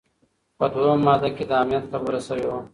په 0.57 0.65
دوهمه 0.73 1.03
ماده 1.05 1.29
کي 1.35 1.43
د 1.49 1.51
امنیت 1.61 1.83
خبره 1.91 2.19
شوې 2.27 2.45
وه. 2.49 2.59